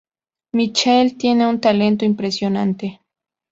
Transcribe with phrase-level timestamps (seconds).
[0.53, 3.01] Michael tiene un talento impresionante.